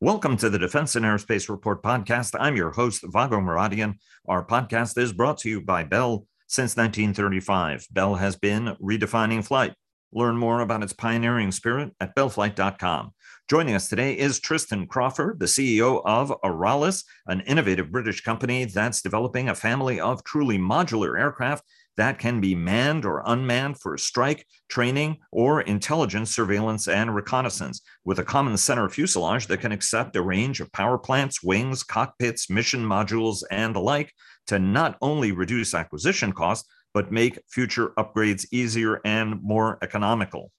[0.00, 2.36] Welcome to the Defense and Aerospace Report podcast.
[2.38, 3.94] I'm your host, Vago Muradian.
[4.28, 7.88] Our podcast is brought to you by Bell since 1935.
[7.90, 9.74] Bell has been redefining flight.
[10.12, 13.12] Learn more about its pioneering spirit at bellflight.com.
[13.50, 19.02] Joining us today is Tristan Crawford, the CEO of Aeralis, an innovative British company that's
[19.02, 21.64] developing a family of truly modular aircraft
[21.98, 28.20] that can be manned or unmanned for strike, training, or intelligence, surveillance, and reconnaissance, with
[28.20, 32.84] a common center fuselage that can accept a range of power plants, wings, cockpits, mission
[32.84, 34.12] modules, and the like
[34.46, 40.52] to not only reduce acquisition costs, but make future upgrades easier and more economical.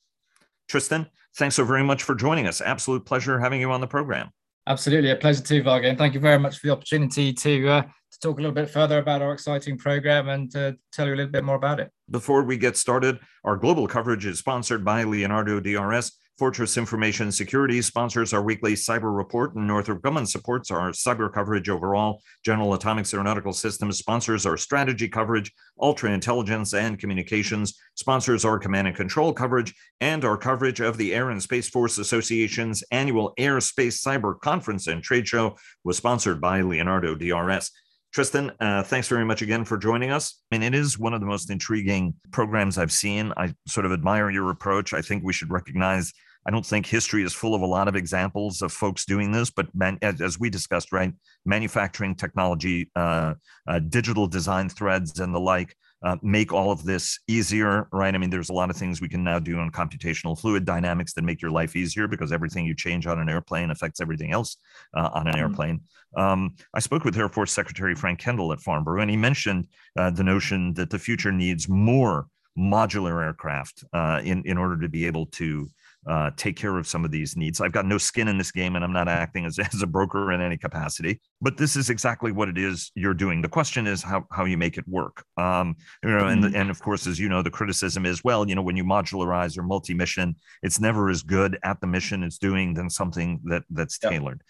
[0.68, 2.60] Tristan, thanks so very much for joining us.
[2.60, 4.30] Absolute pleasure having you on the program.
[4.68, 5.88] Absolutely, a pleasure too, Vago.
[5.88, 7.82] And thank you very much for the opportunity to uh,
[8.22, 11.32] talk a little bit further about our exciting program and to tell you a little
[11.32, 11.92] bit more about it.
[12.10, 16.12] Before we get started, our global coverage is sponsored by Leonardo DRS.
[16.38, 21.68] Fortress Information Security sponsors our weekly cyber report, and Northrop Grumman supports our cyber coverage
[21.68, 22.22] overall.
[22.46, 28.88] General Atomics Aeronautical Systems sponsors our strategy coverage, Ultra Intelligence and Communications sponsors our command
[28.88, 34.02] and control coverage, and our coverage of the Air and Space Force Association's annual Airspace
[34.02, 37.70] Cyber Conference and Trade Show was sponsored by Leonardo DRS.
[38.12, 40.42] Tristan, uh, thanks very much again for joining us.
[40.52, 43.32] I mean, it is one of the most intriguing programs I've seen.
[43.38, 44.94] I sort of admire your approach.
[44.94, 46.12] I think we should recognize.
[46.48, 49.52] I don't think history is full of a lot of examples of folks doing this,
[49.52, 51.14] but man, as, we discussed, right,
[51.46, 53.36] manufacturing technology, uh,
[53.68, 58.14] uh, digital design threads, and the like uh, make all of this easier, right?
[58.14, 61.14] I mean, there's a lot of things we can now do on computational fluid dynamics
[61.14, 64.58] that make your life easier because everything you change on an airplane affects everything else
[64.96, 65.42] uh, on an mm-hmm.
[65.42, 65.82] airplane.
[66.16, 69.68] Um, I spoke with Air Force Secretary Frank Kendall at Farnborough, and he mentioned
[69.98, 74.90] uh, the notion that the future needs more modular aircraft uh, in in order to
[74.90, 75.70] be able to
[76.08, 77.60] uh, take care of some of these needs.
[77.60, 80.32] I've got no skin in this game and I'm not acting as, as a broker
[80.32, 83.42] in any capacity, but this is exactly what it is you're doing.
[83.42, 85.24] The question is how, how you make it work.
[85.38, 86.56] Um, you know, and, mm-hmm.
[86.56, 89.58] and of course, as you know, the criticism is, well, you know, when you modularize
[89.58, 94.00] or multi-mission, it's never as good at the mission it's doing than something that that's
[94.00, 94.42] tailored.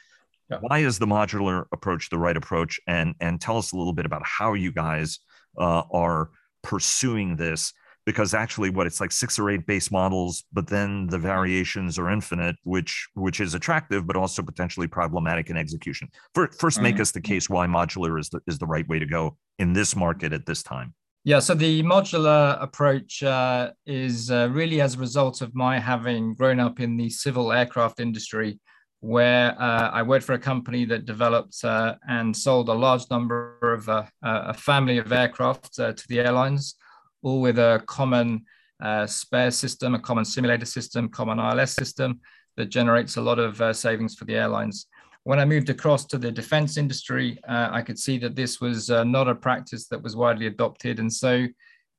[0.50, 0.58] Yeah.
[0.62, 2.80] Why is the modular approach the right approach?
[2.88, 5.20] And, and tell us a little bit about how you guys
[5.58, 6.30] uh, are
[6.64, 7.74] pursuing this
[8.10, 12.10] because actually what it's like six or eight base models but then the variations are
[12.10, 16.08] infinite which which is attractive but also potentially problematic in execution.
[16.34, 17.04] First, first make mm-hmm.
[17.04, 19.96] us the case why modular is the, is the right way to go in this
[19.96, 20.96] market at this time.
[21.24, 26.34] Yeah so the modular approach uh, is uh, really as a result of my having
[26.34, 28.60] grown up in the civil aircraft industry
[29.02, 33.60] where uh, I worked for a company that developed uh, and sold a large number
[33.62, 36.76] of uh, a family of aircraft uh, to the airlines
[37.22, 38.46] all with a common
[38.82, 42.20] uh, spare system, a common simulator system, common ILS system
[42.58, 44.88] that generates a lot of uh, savings for the airlines.
[45.24, 48.90] When I moved across to the defense industry, uh, I could see that this was
[48.90, 51.00] uh, not a practice that was widely adopted.
[51.00, 51.46] And so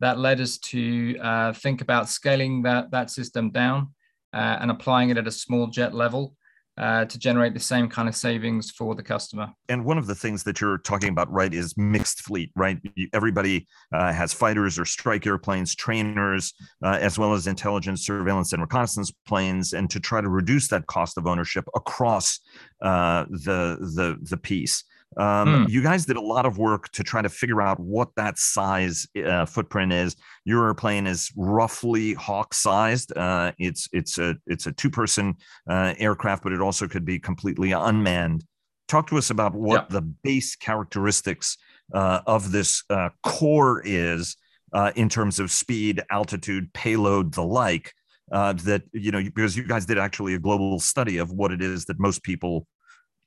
[0.00, 3.94] that led us to uh, think about scaling that, that system down
[4.32, 6.34] uh, and applying it at a small jet level
[6.80, 9.52] uh, to generate the same kind of savings for the customer.
[9.68, 12.78] And one of the things that you're talking about, right, is mixed fleet, right?
[13.12, 18.62] Everybody uh, has fighters or strike airplanes, trainers, uh, as well as intelligence, surveillance, and
[18.62, 22.40] reconnaissance planes, and to try to reduce that cost of ownership across
[22.80, 24.82] uh, the the the piece.
[25.16, 25.68] Um, mm.
[25.68, 29.08] You guys did a lot of work to try to figure out what that size
[29.24, 30.14] uh, footprint is.
[30.44, 33.16] Your airplane is roughly Hawk sized.
[33.16, 35.34] Uh, it's it's a it's a two person
[35.68, 38.44] uh, aircraft, but it also could be completely unmanned.
[38.86, 39.98] Talk to us about what yeah.
[39.98, 41.56] the base characteristics
[41.92, 44.36] uh, of this uh, core is
[44.72, 47.92] uh, in terms of speed, altitude, payload, the like.
[48.30, 51.86] that you know because you guys did actually a global study of what it is
[51.86, 52.68] that most people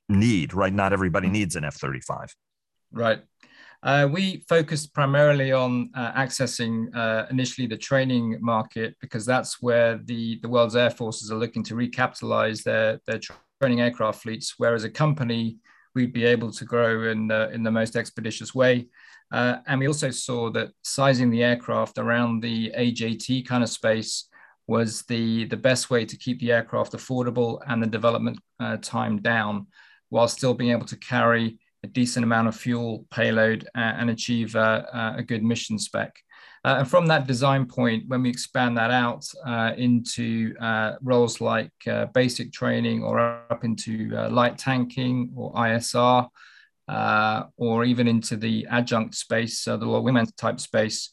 [0.09, 0.73] need, right?
[0.73, 1.33] Not everybody mm-hmm.
[1.33, 2.35] needs an F 35.
[2.91, 3.21] Right.
[3.83, 9.99] Uh, we focused primarily on uh, accessing uh, initially the training market because that's where
[10.05, 13.19] the, the world's air forces are looking to recapitalize their, their
[13.61, 14.53] training aircraft fleets.
[14.57, 15.57] Whereas a company,
[15.95, 18.87] we'd be able to grow in the, in the most expeditious way.
[19.33, 24.29] Uh, and we also saw that sizing the aircraft around the AJT kind of space
[24.65, 29.21] was the, the best way to keep the aircraft affordable and the development uh, time
[29.21, 29.67] down
[30.13, 34.55] while still being able to carry a decent amount of fuel payload uh, and achieve
[34.55, 36.15] uh, uh, a good mission spec.
[36.63, 41.41] Uh, and from that design point, when we expand that out uh, into uh, roles
[41.41, 41.71] like
[42.13, 46.27] basic training or up into light tanking or ISR,
[47.57, 51.09] or even into the adjunct space, the low women type space,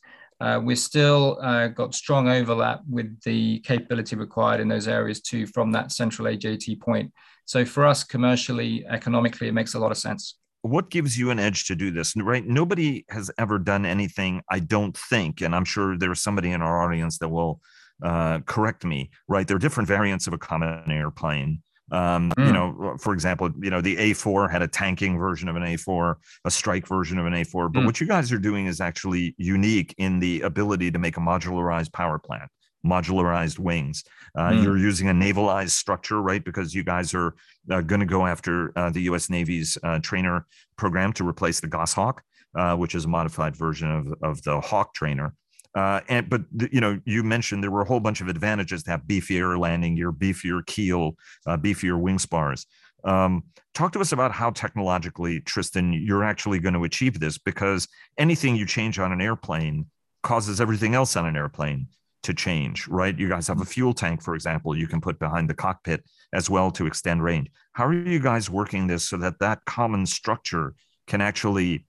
[0.62, 1.36] we've still
[1.74, 6.80] got strong overlap with the capability required in those areas too from that central AJT
[6.80, 7.10] point.
[7.50, 10.36] So for us, commercially, economically, it makes a lot of sense.
[10.62, 12.14] What gives you an edge to do this?
[12.16, 12.46] Right?
[12.46, 16.80] Nobody has ever done anything, I don't think, and I'm sure there's somebody in our
[16.80, 17.60] audience that will
[18.04, 19.10] uh, correct me.
[19.26, 19.48] Right?
[19.48, 21.60] There are different variants of a common airplane.
[21.90, 22.46] Um, mm.
[22.46, 26.14] You know, for example, you know the A4 had a tanking version of an A4,
[26.44, 27.72] a strike version of an A4.
[27.72, 27.86] But mm.
[27.86, 31.92] what you guys are doing is actually unique in the ability to make a modularized
[31.92, 32.48] power plant
[32.84, 34.04] modularized wings.
[34.34, 34.62] Uh, mm.
[34.62, 36.44] You're using a navalized structure, right?
[36.44, 37.34] Because you guys are
[37.70, 39.30] uh, going to go after uh, the U.S.
[39.30, 40.46] Navy's uh, trainer
[40.76, 42.22] program to replace the Goshawk,
[42.54, 45.34] uh, which is a modified version of, of the Hawk trainer.
[45.72, 46.42] Uh, and but
[46.72, 49.94] you know, you mentioned there were a whole bunch of advantages to have beefier landing
[49.94, 51.16] gear, beefier keel,
[51.46, 52.66] beefier wing spars.
[53.04, 57.88] Um, talk to us about how technologically, Tristan, you're actually going to achieve this because
[58.18, 59.86] anything you change on an airplane
[60.22, 61.86] causes everything else on an airplane
[62.22, 63.18] to change, right?
[63.18, 66.50] You guys have a fuel tank, for example, you can put behind the cockpit as
[66.50, 67.48] well to extend range.
[67.72, 70.74] How are you guys working this so that that common structure
[71.06, 71.86] can actually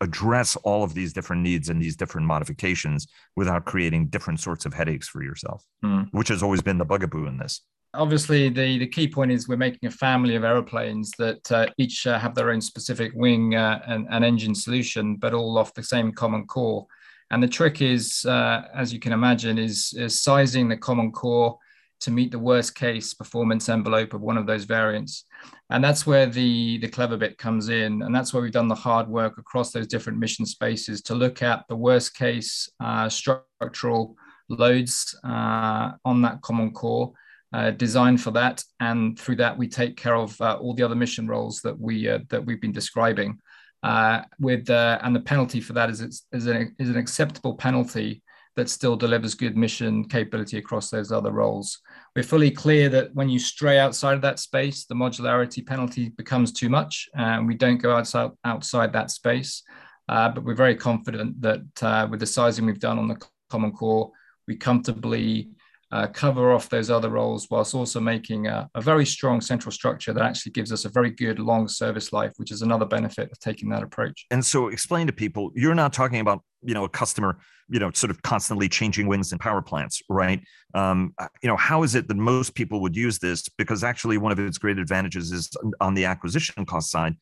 [0.00, 4.74] address all of these different needs and these different modifications without creating different sorts of
[4.74, 6.06] headaches for yourself, mm.
[6.12, 7.62] which has always been the bugaboo in this?
[7.94, 12.06] Obviously, the, the key point is we're making a family of aeroplanes that uh, each
[12.06, 15.82] uh, have their own specific wing uh, and, and engine solution, but all off the
[15.82, 16.86] same common core.
[17.30, 21.58] And the trick is, uh, as you can imagine, is, is sizing the common core
[22.00, 25.24] to meet the worst case performance envelope of one of those variants.
[25.70, 28.02] And that's where the, the clever bit comes in.
[28.02, 31.42] And that's where we've done the hard work across those different mission spaces to look
[31.42, 34.16] at the worst case uh, structural
[34.48, 37.12] loads uh, on that common core.
[37.50, 40.94] Uh, designed for that, and through that we take care of uh, all the other
[40.94, 43.40] mission roles that we uh, that we've been describing
[43.82, 46.00] uh, with uh, and the penalty for that is
[46.32, 48.22] is an, is an acceptable penalty
[48.56, 51.78] that still delivers good mission capability across those other roles.
[52.16, 56.52] We're fully clear that when you stray outside of that space, the modularity penalty becomes
[56.52, 59.62] too much, and we don't go outside outside that space.
[60.08, 63.20] Uh, but we're very confident that uh, with the sizing we've done on the
[63.50, 64.10] Common Core,
[64.48, 65.50] we comfortably
[65.90, 70.12] uh, cover off those other roles whilst also making a, a, very strong central structure
[70.12, 73.38] that actually gives us a very good long service life, which is another benefit of
[73.38, 74.26] taking that approach.
[74.30, 77.38] And so explain to people, you're not talking about, you know, a customer,
[77.70, 80.42] you know, sort of constantly changing wings in power plants, right?
[80.74, 83.48] Um, you know, how is it that most people would use this?
[83.48, 85.50] Because actually one of its great advantages is
[85.80, 87.14] on the acquisition cost side,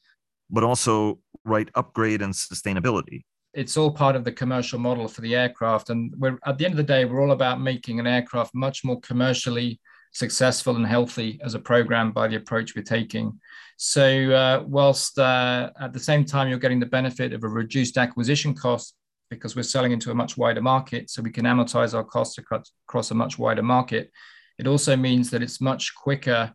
[0.50, 3.22] but also right upgrade and sustainability
[3.56, 5.88] it's all part of the commercial model for the aircraft.
[5.88, 8.84] And we're at the end of the day, we're all about making an aircraft much
[8.84, 9.80] more commercially
[10.12, 13.40] successful and healthy as a program by the approach we're taking.
[13.78, 17.96] So, uh, whilst uh, at the same time you're getting the benefit of a reduced
[17.96, 18.94] acquisition cost
[19.30, 23.10] because we're selling into a much wider market, so we can amortize our costs across
[23.10, 24.12] a much wider market,
[24.58, 26.52] it also means that it's much quicker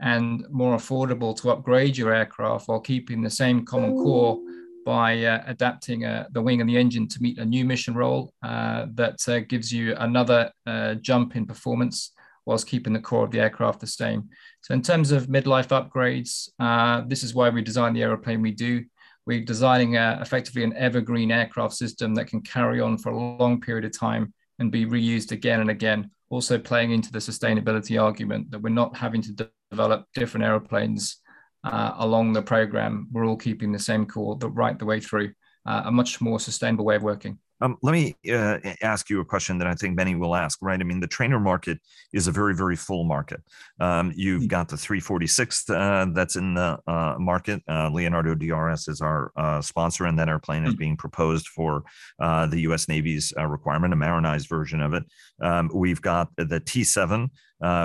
[0.00, 4.40] and more affordable to upgrade your aircraft while keeping the same common core
[4.84, 8.32] by uh, adapting uh, the wing and the engine to meet a new mission role
[8.42, 12.12] uh, that uh, gives you another uh, jump in performance
[12.46, 14.28] whilst keeping the core of the aircraft the same.
[14.62, 18.52] So in terms of midlife upgrades, uh, this is why we design the aeroplane we
[18.52, 18.84] do.
[19.26, 23.84] We're designing effectively an evergreen aircraft system that can carry on for a long period
[23.84, 28.60] of time and be reused again and again, also playing into the sustainability argument that
[28.60, 31.18] we're not having to de- develop different aeroplanes
[31.64, 35.32] uh, along the program, we're all keeping the same core the, right the way through,
[35.66, 37.38] uh, a much more sustainable way of working.
[37.62, 40.80] Um, let me uh, ask you a question that I think many will ask, right?
[40.80, 41.78] I mean, the trainer market
[42.12, 43.42] is a very, very full market.
[43.78, 44.48] Um, you've mm.
[44.48, 47.62] got the 346 uh, that's in the uh, market.
[47.68, 50.78] Uh, Leonardo DRS is our uh, sponsor, and that airplane is mm.
[50.78, 51.82] being proposed for
[52.18, 52.88] uh, the U.S.
[52.88, 55.04] Navy's requirement, a Marinized version of it.
[55.42, 57.28] Um, we've got the T7,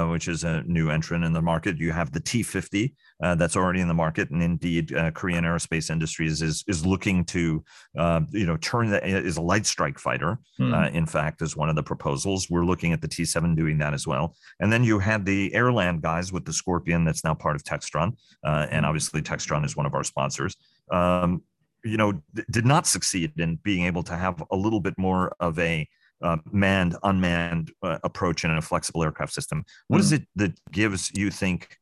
[0.08, 1.78] which is a new entrant in the market.
[1.78, 5.90] You have the T50, uh, that's already in the market, and indeed, uh, Korean Aerospace
[5.90, 7.64] Industries is is looking to,
[7.98, 10.40] uh, you know, turn that is a light strike fighter.
[10.58, 10.74] Hmm.
[10.74, 12.50] in fact, is one of the proposals.
[12.50, 14.36] We're looking at the T7 doing that as well.
[14.60, 18.14] And then you had the Airland guys with the Scorpion, that's now part of Textron,
[18.44, 18.86] and hmm.
[18.86, 20.56] obviously Textron is one of our sponsors.
[20.92, 21.42] Um,
[21.84, 25.36] you know, th- did not succeed in being able to have a little bit more
[25.40, 25.88] of a
[26.22, 29.66] uh, manned, unmanned uh, approach in a flexible aircraft system.
[29.88, 30.02] What mm.
[30.02, 31.78] is it that gives you think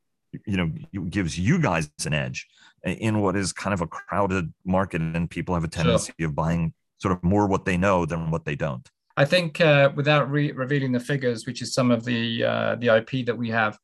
[0.45, 0.67] you know
[1.09, 2.47] gives you guys an edge
[2.83, 6.27] in what is kind of a crowded market and people have a tendency sure.
[6.27, 9.91] of buying sort of more what they know than what they don't i think uh,
[9.95, 13.49] without re- revealing the figures which is some of the uh, the ip that we
[13.49, 13.77] have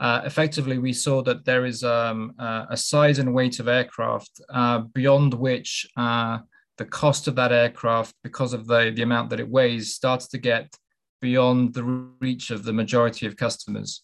[0.00, 4.40] uh, effectively we saw that there is um, uh, a size and weight of aircraft
[4.52, 6.38] uh, beyond which uh,
[6.78, 10.38] the cost of that aircraft because of the, the amount that it weighs starts to
[10.38, 10.74] get
[11.20, 11.84] beyond the
[12.20, 14.02] reach of the majority of customers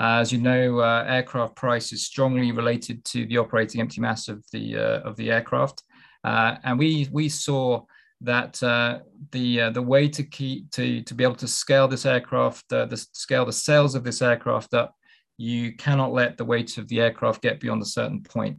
[0.00, 4.42] as you know, uh, aircraft price is strongly related to the operating empty mass of
[4.50, 5.82] the uh, of the aircraft,
[6.24, 7.82] uh, and we we saw
[8.22, 9.00] that uh,
[9.32, 12.86] the uh, the way to keep to to be able to scale this aircraft, uh,
[12.86, 14.94] the scale the sales of this aircraft up,
[15.36, 18.58] you cannot let the weight of the aircraft get beyond a certain point.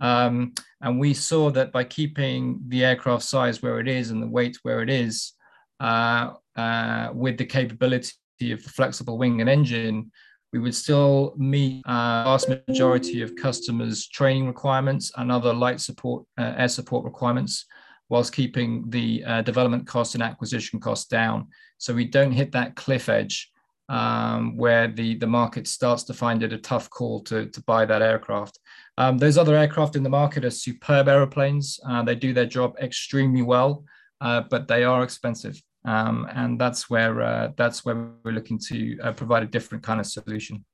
[0.00, 4.28] Um, and we saw that by keeping the aircraft size where it is and the
[4.28, 5.32] weight where it is,
[5.80, 8.12] with the capability
[8.50, 10.10] of the flexible wing and engine,
[10.52, 16.24] we would still meet uh, vast majority of customers' training requirements and other light support,
[16.38, 17.66] uh, air support requirements,
[18.08, 21.48] whilst keeping the uh, development cost and acquisition cost down.
[21.78, 23.50] So we don't hit that cliff edge
[23.88, 27.84] um, where the, the market starts to find it a tough call to, to buy
[27.84, 28.58] that aircraft.
[28.96, 31.78] Um, those other aircraft in the market are superb aeroplanes.
[31.88, 33.84] Uh, they do their job extremely well,
[34.20, 35.60] uh, but they are expensive.
[35.84, 40.00] Um, and that's where uh, that's where we're looking to uh, provide a different kind
[40.00, 40.64] of solution.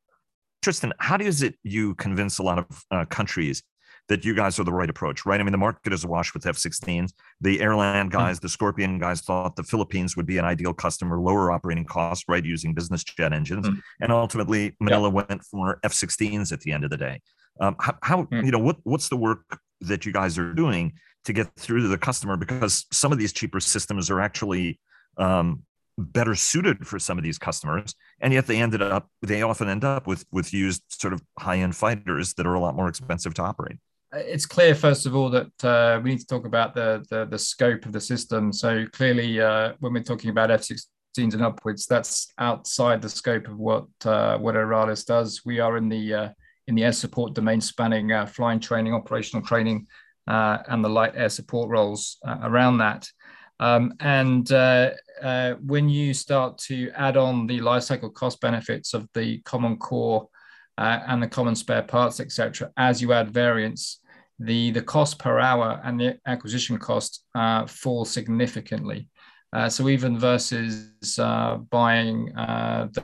[0.63, 3.63] Tristan, how does it you convince a lot of uh, countries
[4.11, 5.39] that you guys are the right approach, right?
[5.39, 7.13] I mean, the market is awash with F-16s.
[7.41, 8.09] The Airland hmm.
[8.09, 8.45] guys, mm-hmm.
[8.45, 12.45] the Scorpion guys thought the Philippines would be an ideal customer, lower operating cost, right,
[12.45, 13.79] using business jet engines, mm-hmm.
[14.01, 15.29] and ultimately Manila yep.
[15.29, 17.21] went for F-16s at the end of the day.
[17.61, 18.45] Um, how, how mm-hmm.
[18.45, 21.89] you know what what's the work that you guys are doing to get through to
[21.89, 24.81] the customer because some of these cheaper systems are actually
[25.19, 25.63] um,
[25.99, 29.85] better suited for some of these customers and yet they ended up they often end
[29.85, 33.43] up with with used sort of high-end fighters that are a lot more expensive to
[33.43, 33.77] operate
[34.13, 37.39] it's clear first of all that uh, we need to talk about the, the, the
[37.39, 38.53] scope of the system.
[38.53, 43.59] So clearly uh, when we're talking about f-16s and upwards that's outside the scope of
[43.59, 45.43] what uh, what Aeralis does.
[45.45, 46.29] We are in the uh,
[46.67, 49.87] in the air support domain spanning uh, flying training operational training
[50.27, 53.09] uh, and the light air support roles around that.
[53.61, 54.49] Um, and
[55.61, 60.29] when you start to add on the lifecycle cost benefits of the common core
[60.81, 64.01] uh, and the common spare parts, etc., as you add variants,
[64.39, 69.09] the, the cost per hour and the acquisition cost uh, fall significantly.
[69.53, 72.33] Uh, so even versus uh, buying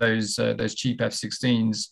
[0.00, 1.88] those those cheap F-16s,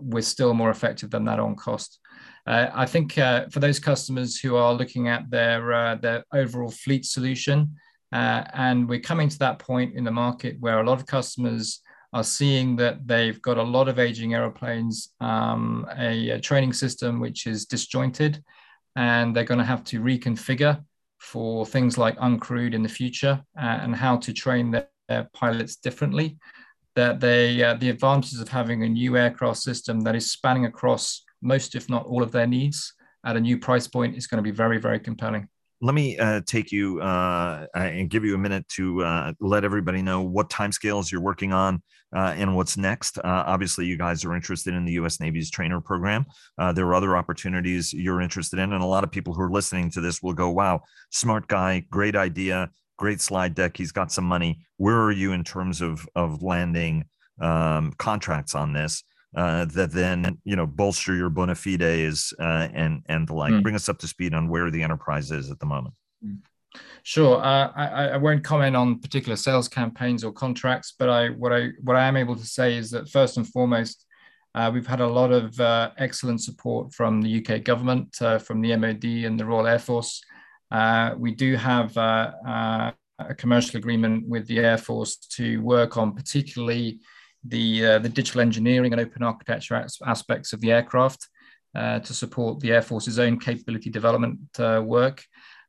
[0.00, 2.00] we're still more effective than that on cost.
[2.46, 6.70] Uh, I think uh, for those customers who are looking at their uh, their overall
[6.70, 7.74] fleet solution,
[8.12, 11.80] uh, and we're coming to that point in the market where a lot of customers
[12.16, 17.20] are seeing that they've got a lot of aging aeroplanes, um, a, a, training system
[17.20, 18.42] which is disjointed,
[18.96, 20.82] and they're going to have to reconfigure
[21.18, 25.76] for things like uncrewed in the future uh, and how to train their, their pilots
[25.76, 26.38] differently.
[26.94, 31.22] That they uh, the advantages of having a new aircraft system that is spanning across
[31.42, 32.94] most, if not all, of their needs
[33.26, 35.48] at a new price point is going to be very, very compelling.
[35.82, 40.00] Let me uh, take you uh, and give you a minute to uh, let everybody
[40.00, 41.82] know what timescales you're working on
[42.14, 43.18] uh, and what's next.
[43.18, 45.20] Uh, obviously, you guys are interested in the U.S.
[45.20, 46.24] Navy's trainer program.
[46.58, 49.50] Uh, there are other opportunities you're interested in, and a lot of people who are
[49.50, 50.80] listening to this will go, "Wow,
[51.10, 53.76] smart guy, great idea, great slide deck.
[53.76, 54.64] He's got some money.
[54.78, 57.04] Where are you in terms of of landing
[57.38, 59.04] um, contracts on this?"
[59.36, 63.52] Uh, that then you know bolster your bona fides uh, and and the like.
[63.52, 63.62] Mm.
[63.62, 65.94] Bring us up to speed on where the enterprise is at the moment.
[66.22, 66.36] Hmm.
[67.02, 67.36] Sure.
[67.36, 71.68] Uh, I, I, won't comment on particular sales campaigns or contracts, but I what I
[71.82, 74.04] what I am able to say is that first and foremost,
[74.54, 78.60] uh, we've had a lot of uh, excellent support from the UK government, uh, from
[78.60, 80.22] the MOD and the Royal Air Force.
[80.70, 82.32] Uh, we do have uh,
[83.18, 87.00] a commercial agreement with the Air Force to work on particularly
[87.48, 91.28] the uh, the digital engineering and open architecture aspects of the aircraft
[91.76, 95.22] uh, to support the Air Force's own capability development uh, work.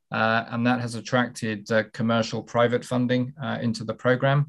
[0.10, 4.48] Uh, and that has attracted uh, commercial private funding into the program.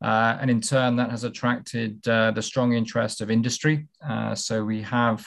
[0.00, 3.88] and in turn, that has attracted the strong interest of industry.
[4.34, 5.26] so we have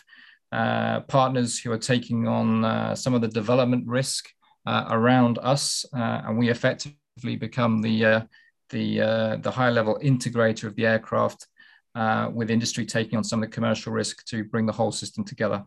[1.10, 4.30] partners who are taking on some of the development risk
[4.66, 8.26] around us, and we effectively become the
[8.74, 11.48] the uh, the high level integrator of the aircraft
[11.96, 15.24] uh, with industry taking on some of the commercial risk to bring the whole system
[15.24, 15.64] together.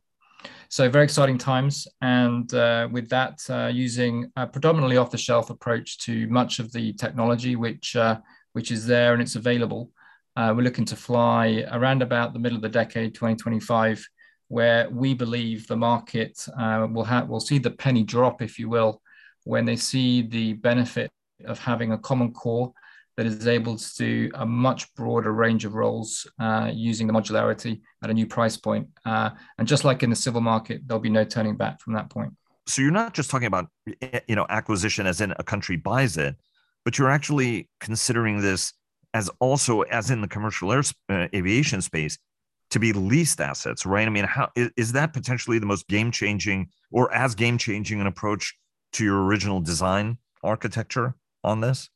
[0.68, 6.26] So very exciting times, and uh, with that, uh, using a predominantly off-the-shelf approach to
[6.28, 8.18] much of the technology which uh,
[8.52, 9.90] which is there and it's available.
[10.36, 14.06] Uh, we're looking to fly around about the middle of the decade, 2025,
[14.48, 16.46] where we believe the market
[16.92, 19.00] will have will see the penny drop, if you will,
[19.44, 21.10] when they see the benefit
[21.44, 22.72] of having a common core
[23.16, 27.80] that is able to do a much broader range of roles uh, using the modularity
[28.02, 28.88] at a new price point.
[29.04, 32.10] Uh, and just like in the civil market, there'll be no turning back from that
[32.10, 32.32] point.
[32.66, 33.68] So you're not just talking about
[34.28, 36.36] you know acquisition as in a country buys it,
[36.84, 38.72] but you're actually considering this
[39.14, 42.18] as also as in the commercial air uh, aviation space
[42.70, 44.06] to be leased assets, right?
[44.06, 48.08] I mean, how is that potentially the most game changing or as game changing an
[48.08, 48.54] approach
[48.94, 51.88] to your original design architecture on this?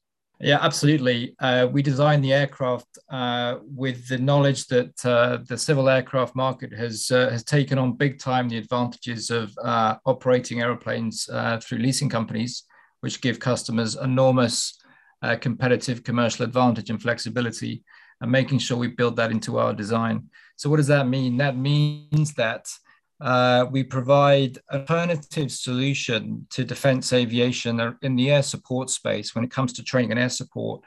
[0.43, 1.35] Yeah, absolutely.
[1.39, 6.73] Uh, we designed the aircraft uh, with the knowledge that uh, the civil aircraft market
[6.73, 11.79] has uh, has taken on big time the advantages of uh, operating aeroplanes uh, through
[11.79, 12.65] leasing companies,
[13.01, 14.79] which give customers enormous
[15.43, 17.85] competitive commercial advantage and flexibility,
[18.23, 20.27] and making sure we build that into our design.
[20.57, 21.37] So, what does that mean?
[21.37, 22.67] That means that
[23.21, 29.51] uh, we provide alternative solution to defense aviation in the air support space when it
[29.51, 30.81] comes to training and air support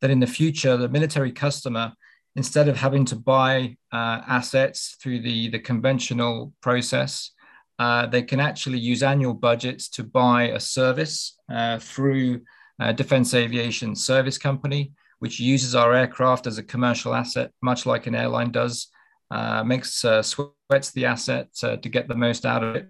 [0.00, 1.92] that in the future the military customer
[2.36, 7.32] instead of having to buy uh, assets through the, the conventional process
[7.80, 12.40] uh, they can actually use annual budgets to buy a service uh, through
[12.78, 18.06] a defense aviation service company which uses our aircraft as a commercial asset much like
[18.06, 18.88] an airline does
[19.30, 22.88] uh, makes uh, sweats the asset uh, to get the most out of it.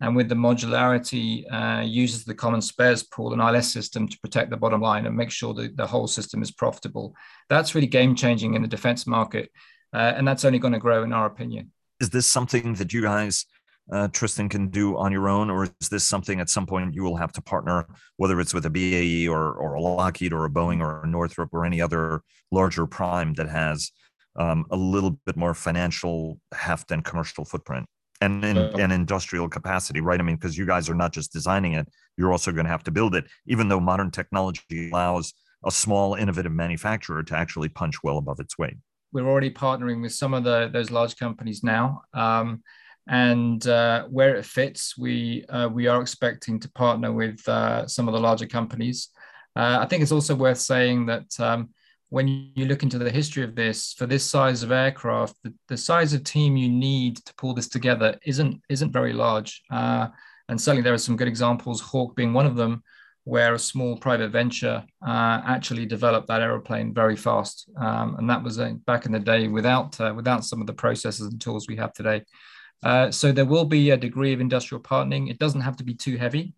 [0.00, 4.50] And with the modularity, uh, uses the common spares pool and ILS system to protect
[4.50, 7.14] the bottom line and make sure that the whole system is profitable.
[7.48, 9.50] That's really game changing in the defense market.
[9.94, 11.70] Uh, and that's only going to grow, in our opinion.
[12.00, 13.46] Is this something that you guys
[13.92, 17.02] uh, Tristan can do on your own, or is this something at some point you
[17.02, 20.50] will have to partner, whether it's with a BAE or or a Lockheed or a
[20.50, 23.90] Boeing or a Northrop or any other larger prime that has
[24.36, 27.86] um, a little bit more financial heft and commercial footprint
[28.20, 30.20] and in, and industrial capacity, right?
[30.20, 32.84] I mean, because you guys are not just designing it, you're also going to have
[32.84, 35.34] to build it, even though modern technology allows
[35.64, 38.76] a small innovative manufacturer to actually punch well above its weight.
[39.12, 42.02] We're already partnering with some of the those large companies now.
[42.14, 42.62] Um,
[43.08, 48.08] and uh, where it fits, we uh, we are expecting to partner with uh, some
[48.08, 49.08] of the larger companies.
[49.56, 51.70] Uh, I think it's also worth saying that um,
[52.12, 55.78] when you look into the history of this, for this size of aircraft, the, the
[55.78, 59.62] size of team you need to pull this together isn't isn't very large.
[59.70, 60.08] Uh,
[60.50, 62.82] and certainly there are some good examples, Hawk being one of them,
[63.24, 67.70] where a small private venture uh, actually developed that aeroplane very fast.
[67.78, 70.74] Um, and that was uh, back in the day without uh, without some of the
[70.74, 72.24] processes and tools we have today.
[72.82, 75.30] Uh, so there will be a degree of industrial partnering.
[75.30, 76.52] It doesn't have to be too heavy.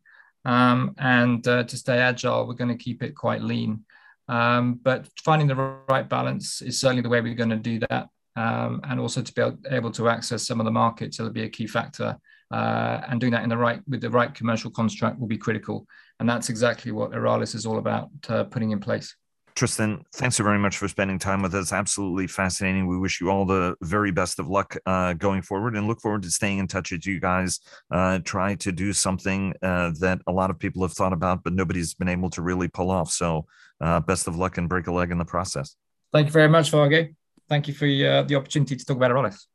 [0.45, 3.85] Um, and uh, to stay agile, we're going to keep it quite lean.
[4.29, 5.57] Um, but finding the
[5.89, 8.09] right balance is certainly the way we're going to do that.
[8.37, 11.45] Um, and also to be able, able, to access some of the markets will be
[11.45, 12.17] a key factor.
[12.51, 15.87] Uh, and doing that in the right with the right commercial construct will be critical.
[16.21, 19.15] And that's exactly what Aeralis is all about uh, putting in place.
[19.55, 21.73] Tristan, thanks so very much for spending time with us.
[21.73, 22.89] Absolutely fascinating.
[22.89, 26.25] We wish you all the very best of luck uh, going forward and look forward
[26.25, 27.61] to staying in touch with you guys.
[27.89, 31.53] Uh, try to do something uh, that a lot of people have thought about, but
[31.53, 33.13] nobody's been able to really pull off.
[33.13, 33.47] So,
[33.81, 35.77] uh, best of luck and break a leg in the process.
[36.13, 37.09] Thank you very much, Vago.
[37.49, 39.47] Thank you for uh, the opportunity to talk about Aeralis.